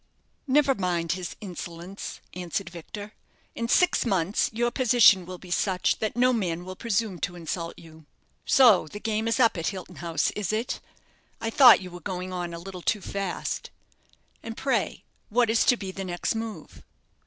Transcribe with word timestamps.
"Never 0.47 0.73
mind 0.73 1.11
his 1.11 1.35
insolence," 1.41 2.21
answered 2.33 2.71
Victor; 2.71 3.13
"in 3.53 3.67
six 3.67 4.03
months 4.03 4.49
your 4.51 4.71
position 4.71 5.27
will 5.27 5.37
be 5.37 5.51
such 5.51 5.99
that 5.99 6.15
no 6.15 6.33
man 6.33 6.65
will 6.65 6.75
presume 6.75 7.19
to 7.19 7.35
insult 7.35 7.77
you. 7.77 8.07
So 8.43 8.87
the 8.87 8.99
game 8.99 9.27
is 9.27 9.39
up 9.39 9.59
at 9.59 9.67
Hilton 9.67 9.97
House, 9.97 10.31
is 10.31 10.51
it? 10.51 10.79
I 11.39 11.51
thought 11.51 11.81
you 11.81 11.91
were 11.91 12.01
going 12.01 12.33
on 12.33 12.51
a 12.51 12.57
little 12.57 12.81
too 12.81 12.99
fast. 12.99 13.69
And 14.41 14.57
pray 14.57 15.03
what 15.29 15.51
is 15.51 15.63
to 15.65 15.77
be 15.77 15.91
the 15.91 16.03
next 16.05 16.33
move?" 16.33 16.81